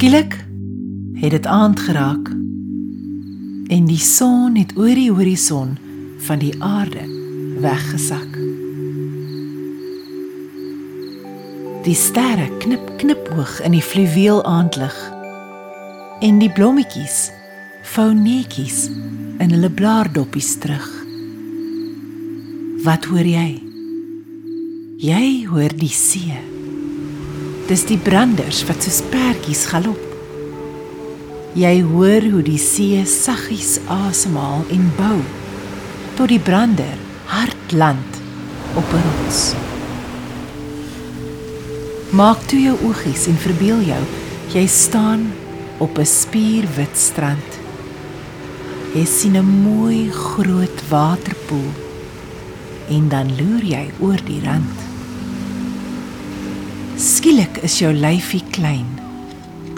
Skielik 0.00 0.44
het 1.12 1.30
dit 1.30 1.46
aand 1.46 1.80
geraak 1.80 2.28
en 3.68 3.82
die 3.84 4.00
son 4.00 4.54
het 4.56 4.70
oor 4.72 4.96
die 4.96 5.10
horison 5.12 5.74
van 6.24 6.38
die 6.40 6.54
aarde 6.64 7.02
weggesak. 7.60 8.38
Die 11.84 11.92
sterre 11.94 12.46
knip 12.62 12.86
knip 13.02 13.28
hoog 13.28 13.58
in 13.60 13.76
die 13.76 13.84
fluweel 13.84 14.40
aandlig 14.48 14.96
en 16.24 16.40
die 16.40 16.48
blommetjies 16.56 17.18
vou 17.92 18.08
netjies 18.16 18.86
in 19.36 19.52
hulle 19.52 19.68
blaardoppies 19.68 20.54
terug. 20.64 20.88
Wat 22.88 23.04
hoor 23.12 23.28
jy? 23.28 23.50
Jy 25.04 25.26
hoor 25.52 25.76
die 25.76 25.92
see. 25.92 26.40
Dis 27.70 27.84
die 27.86 28.00
branders 28.02 28.64
wat 28.66 28.82
soos 28.82 28.96
perdjies 29.12 29.60
galop. 29.70 30.00
Jy 31.54 31.70
hoor 31.86 32.24
hoe 32.32 32.40
die 32.42 32.58
see 32.58 33.04
saggies 33.06 33.76
asemhaal 33.86 34.64
en 34.74 34.88
bou 34.96 35.20
tot 36.18 36.32
die 36.32 36.40
brander 36.42 36.98
hard 37.30 37.74
land 37.82 38.18
op 38.74 38.90
'n 38.90 39.04
rots. 39.06 39.54
Maak 42.10 42.42
toe 42.50 42.58
jou 42.58 42.76
oogies 42.90 43.28
en 43.30 43.38
verbeel 43.38 43.86
jou 43.92 44.02
jy 44.50 44.66
staan 44.66 45.30
op 45.78 45.98
'n 45.98 46.06
spierwit 46.06 46.96
strand. 46.98 47.50
Jy 48.94 49.06
sien 49.06 49.36
'n 49.36 49.46
mooi 49.46 50.10
groot 50.10 50.78
waterpoel 50.88 51.70
en 52.88 53.08
dan 53.08 53.26
loer 53.38 53.62
jy 53.62 53.90
oor 54.00 54.18
die 54.26 54.42
rand. 54.42 54.89
Skielik 57.00 57.62
is 57.64 57.78
jou 57.80 57.94
lyfie 57.96 58.42
klein 58.52 58.84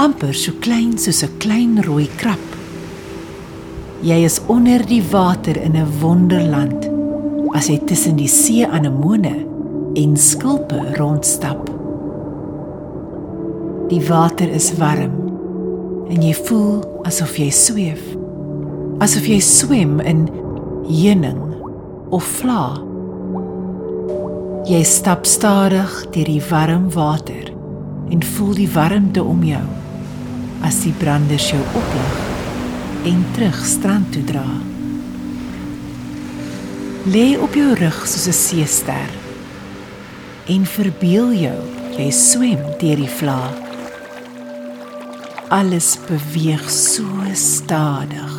amper 0.03 0.33
so 0.35 0.51
klein 0.65 0.97
soos 0.99 1.23
'n 1.23 1.39
klein 1.39 1.79
rooi 1.87 2.09
krap. 2.19 2.49
Jy 4.03 4.25
is 4.25 4.41
onder 4.49 4.83
die 4.83 5.05
water 5.13 5.57
in 5.57 5.77
'n 5.77 5.87
wonderland 6.01 6.91
as 7.55 7.69
jy 7.69 7.79
tussen 7.87 8.17
die 8.17 8.27
see 8.27 8.67
anemone 8.67 9.47
en 9.95 10.17
skulpe 10.17 10.83
rondstap. 10.99 11.71
Die 13.89 14.03
water 14.09 14.49
is 14.49 14.75
warm 14.79 15.15
en 16.11 16.23
jy 16.23 16.35
voel 16.35 16.83
asof 17.05 17.39
jy 17.39 17.51
sweef. 17.51 18.03
Asof 18.99 19.27
jy 19.27 19.39
swem 19.39 20.01
in 20.01 20.29
heuning 20.89 21.55
of 22.11 22.25
vla. 22.25 22.92
Jy 24.63 24.85
stap 24.87 25.25
stadig 25.27 25.91
deur 26.15 26.29
die 26.31 26.43
warm 26.47 26.85
water 26.95 27.49
en 28.15 28.21
voel 28.23 28.53
die 28.55 28.69
warmte 28.71 29.25
om 29.27 29.41
jou 29.43 29.63
as 30.63 30.77
die 30.85 30.93
branders 31.01 31.49
jou 31.51 31.59
oplig 31.81 32.21
en 33.11 33.25
terug 33.35 33.59
strand 33.67 34.13
toe 34.15 34.23
dra. 34.29 34.45
Lê 37.11 37.33
op 37.43 37.59
jou 37.59 37.75
rug 37.75 37.99
soos 38.07 38.29
'n 38.31 38.39
seester 38.39 39.11
en 40.47 40.63
verbeel 40.77 41.35
jou 41.35 41.61
jy 41.99 42.11
swem 42.11 42.63
deur 42.79 43.03
die 43.03 43.15
vlae. 43.19 43.51
Alles 45.51 45.99
beweeg 46.07 46.71
so 46.71 47.05
stadig. 47.35 48.35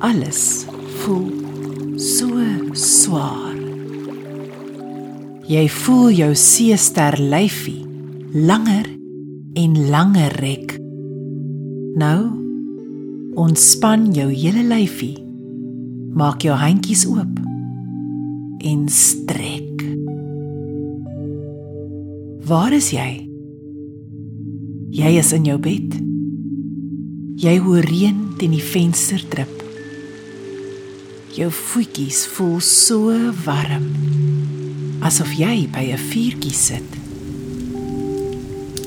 Alles 0.00 0.64
voel 1.04 1.28
so 1.98 2.40
swaar. 2.72 3.49
Jy 5.50 5.64
voel 5.66 6.12
jou 6.14 6.28
seester 6.38 7.16
lyfie 7.18 7.80
langer 8.38 8.86
en 9.58 9.72
langer 9.90 10.36
rek. 10.38 10.76
Nou 11.98 12.20
ontspan 13.34 14.12
jou 14.14 14.28
hele 14.30 14.62
lyfie. 14.68 15.16
Maak 16.14 16.46
jou 16.46 16.54
handjies 16.54 17.02
oop 17.10 17.40
en 18.62 18.84
strek. 18.94 19.82
Waar 22.46 22.76
is 22.78 22.92
jy? 22.94 23.08
Jy 24.94 25.12
is 25.18 25.32
in 25.34 25.50
jou 25.50 25.58
bed. 25.58 25.98
Jy 27.42 27.56
hoor 27.64 27.90
reën 27.90 28.22
teen 28.38 28.54
die 28.54 28.62
venster 28.62 29.26
drup. 29.34 29.66
Jou 31.34 31.50
voetjies 31.50 32.22
voel 32.36 32.60
so 32.62 33.18
warm 33.42 33.90
asof 35.00 35.32
jy 35.32 35.68
by 35.72 35.92
'n 35.92 35.98
vuurtjie 36.10 36.52
sit. 36.52 36.90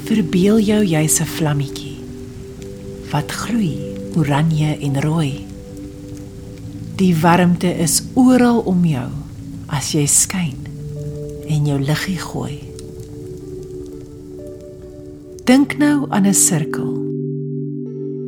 Verbeel 0.05 0.59
jou 0.59 0.83
jy's 0.83 1.19
'n 1.21 1.25
vlammetjie 1.25 1.97
wat 3.11 3.31
gloei 3.31 3.77
oranje 4.15 4.77
en 4.81 5.01
rooi. 5.01 5.45
Die 6.95 7.15
warmte 7.15 7.69
is 7.77 8.03
oral 8.13 8.59
om 8.59 8.85
jou 8.85 9.09
as 9.67 9.93
jy 9.93 10.05
skyn 10.05 10.57
en 11.47 11.65
jou 11.65 11.79
liggie 11.79 12.17
gooi. 12.17 12.59
Dink 15.45 15.77
nou 15.77 16.05
aan 16.09 16.25
'n 16.25 16.33
sirkel. 16.33 17.03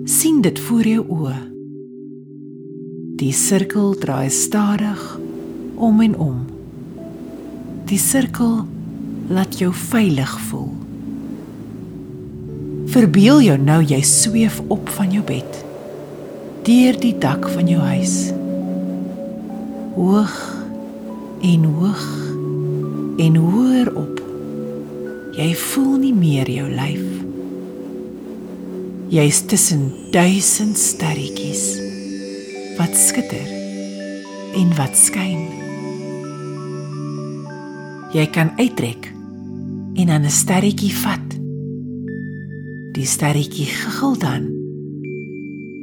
sien 0.05 0.41
dit 0.41 0.59
voor 0.59 0.85
jou 0.87 1.05
oë. 1.09 1.37
Die 3.17 3.33
sirkel 3.33 3.95
draai 3.97 4.29
stadig 4.29 5.19
om 5.75 6.01
en 6.01 6.17
om. 6.17 6.54
Die 7.85 7.99
sirkel 8.01 8.63
laat 9.29 9.59
jou 9.61 9.69
veilig 9.69 10.31
voel. 10.47 10.71
Verbeel 12.89 13.43
jou 13.45 13.57
nou 13.61 13.77
jy 13.85 13.99
sweef 14.05 14.57
op 14.73 14.89
van 14.97 15.13
jou 15.13 15.21
bed 15.25 15.61
deur 16.65 16.95
die 16.97 17.13
dak 17.21 17.45
van 17.53 17.67
jou 17.69 17.77
huis. 17.77 18.15
Hoog 19.93 20.33
en 21.45 21.67
hoog 21.77 22.05
en 23.21 23.37
hoër 23.37 23.91
op. 23.93 24.21
Jy 25.37 25.51
voel 25.67 25.91
nie 26.07 26.13
meer 26.15 26.49
jou 26.49 26.65
lyf. 26.71 27.05
Jy's 29.13 29.43
tussen 29.45 29.91
duisend 30.15 30.79
sterretjies 30.81 31.67
wat 32.79 32.97
skitter 32.97 33.53
en 34.57 34.73
wat 34.79 34.97
skyn. 34.97 35.54
Jy 38.15 38.29
kan 38.31 38.53
uittrek 38.55 39.09
en 39.99 40.09
aan 40.09 40.23
'n 40.23 40.31
sterretjie 40.31 40.93
vat 41.03 41.35
Die 42.95 43.03
sterretjie 43.05 43.65
giggel 43.67 44.13
dan 44.17 44.43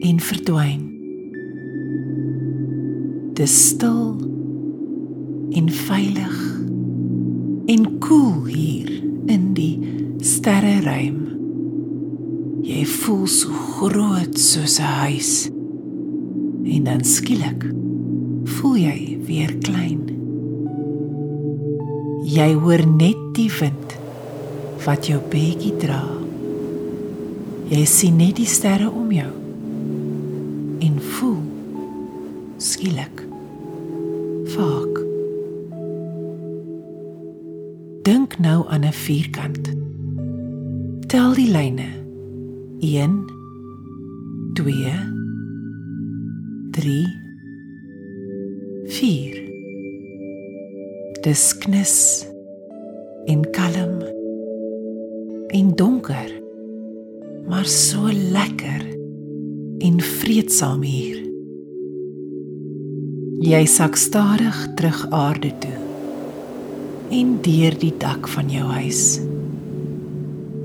en 0.00 0.20
verdwyn. 0.20 0.80
Dis 3.36 3.56
stil 3.68 4.16
en 5.52 5.68
veilig 5.68 6.38
en 7.66 7.98
koel 7.98 8.44
hier 8.48 8.88
in 9.26 9.52
die 9.52 9.76
sterreruim. 10.24 11.20
Jy 12.64 12.86
voel 12.86 13.26
so 13.26 13.52
groot 13.52 14.38
soos 14.38 14.78
'n 14.80 14.94
huis. 15.04 15.50
En 16.64 16.84
dan 16.84 17.04
skielik 17.04 17.68
voel 18.44 18.76
jy 18.76 19.18
weer 19.26 19.52
klein. 19.60 20.11
Jy 22.22 22.52
hoor 22.54 22.82
net 22.86 23.18
die 23.34 23.50
wind 23.50 23.96
wat 24.84 25.08
jou 25.10 25.18
bietjie 25.32 25.72
dra. 25.82 26.02
Jy 27.72 27.82
sien 27.88 28.20
net 28.20 28.36
die 28.38 28.46
sterre 28.46 28.90
om 28.90 29.10
jou 29.14 29.30
en 30.82 31.00
voel 31.16 31.40
skielik 32.62 33.24
vaak. 34.54 35.02
Dink 38.06 38.38
nou 38.38 38.66
aan 38.68 38.86
'n 38.86 38.92
vierkant. 38.92 39.74
Tel 41.06 41.34
die 41.34 41.50
lyne. 41.50 41.90
1 42.82 43.26
2 44.54 44.94
3 46.70 47.06
4 48.86 49.41
Dis 51.22 51.52
knus 51.54 52.26
en 53.30 53.42
kalm 53.54 54.00
en 55.54 55.66
donker 55.78 56.30
maar 57.46 57.66
so 57.70 58.08
lekker 58.10 58.82
en 59.86 60.00
vreedsaam 60.02 60.82
hier. 60.82 61.20
Jy 63.46 63.60
sak 63.70 63.94
stadig 64.02 64.58
terug 64.74 65.04
aarde 65.14 65.52
toe 65.62 65.78
en 67.14 67.36
deur 67.46 67.76
die 67.78 67.92
dak 68.02 68.26
van 68.32 68.50
jou 68.50 68.66
huis. 68.80 69.20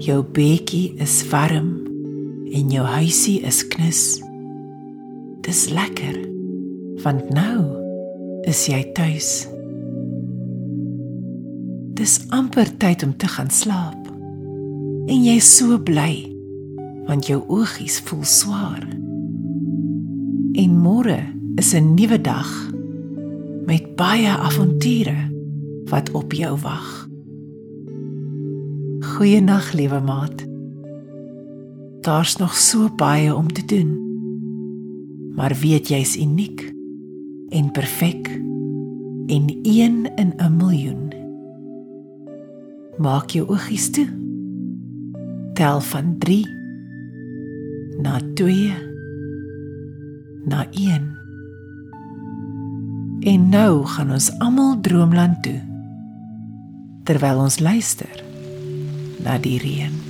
Jou 0.02 0.24
bedjie 0.26 0.96
is 1.06 1.20
warm 1.30 1.70
en 2.50 2.74
jou 2.74 2.88
huisie 2.96 3.44
is 3.46 3.62
knus. 3.76 4.02
Dis 5.46 5.68
lekker 5.70 6.18
want 7.06 7.30
nou 7.30 7.62
is 8.50 8.66
jy 8.72 8.82
tuis. 8.98 9.46
Dis 11.98 12.20
amper 12.30 12.70
tyd 12.78 13.04
om 13.04 13.18
te 13.18 13.28
gaan 13.28 13.50
slaap 13.50 14.08
En 15.08 15.22
jy 15.24 15.38
is 15.40 15.48
so 15.48 15.78
bly 15.80 16.28
want 17.08 17.30
jou 17.30 17.38
oogies 17.48 18.02
voel 18.04 18.26
swaar. 18.28 18.84
En 20.60 20.72
môre 20.76 21.22
is 21.56 21.72
'n 21.74 21.96
nuwe 21.96 22.20
dag 22.20 22.50
met 23.66 23.96
baie 23.96 24.28
avonture 24.28 25.32
wat 25.88 26.12
op 26.12 26.34
jou 26.34 26.58
wag. 26.60 27.08
Goeienaand, 29.00 29.74
liewe 29.74 30.00
maat. 30.00 30.44
Daar's 32.02 32.36
nog 32.36 32.56
so 32.56 32.90
baie 32.96 33.36
om 33.36 33.48
te 33.48 33.66
doen. 33.66 33.92
Maar 35.36 35.56
weet 35.62 35.88
jy's 35.88 36.18
uniek 36.18 36.74
en 37.50 37.72
perfek 37.72 38.28
en 39.28 39.44
een 39.64 40.12
in 40.16 40.34
'n 40.38 40.56
miljoen. 40.58 41.17
Maak 42.98 43.30
jou 43.36 43.46
oogies 43.46 43.92
toe. 43.94 44.08
Tel 45.54 45.82
van 45.82 46.16
3 46.18 46.48
na 48.02 48.18
2 48.34 48.74
na 50.46 50.66
1. 50.72 51.06
En 53.20 53.50
nou 53.50 53.86
gaan 53.86 54.12
ons 54.12 54.32
almal 54.40 54.82
droomland 54.82 55.44
toe 55.44 55.62
terwyl 57.08 57.46
ons 57.46 57.60
luister 57.60 58.24
na 59.24 59.38
die 59.40 59.56
reën. 59.62 60.07